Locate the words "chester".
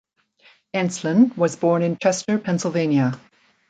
1.95-2.39